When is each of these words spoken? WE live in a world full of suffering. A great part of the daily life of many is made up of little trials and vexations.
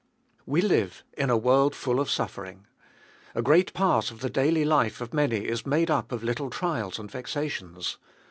WE 0.47 0.61
live 0.61 1.03
in 1.15 1.29
a 1.29 1.37
world 1.37 1.75
full 1.75 1.99
of 1.99 2.09
suffering. 2.09 2.65
A 3.35 3.43
great 3.43 3.71
part 3.75 4.09
of 4.09 4.21
the 4.21 4.31
daily 4.31 4.65
life 4.65 4.99
of 4.99 5.13
many 5.13 5.45
is 5.45 5.63
made 5.63 5.91
up 5.91 6.11
of 6.11 6.23
little 6.23 6.49
trials 6.49 6.97
and 6.97 7.11
vexations. 7.11 7.99